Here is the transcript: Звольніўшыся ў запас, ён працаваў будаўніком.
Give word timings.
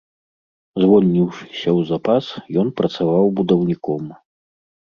Звольніўшыся 0.83 1.67
ў 1.77 1.85
запас, 1.91 2.25
ён 2.63 2.73
працаваў 2.81 3.25
будаўніком. 3.41 4.13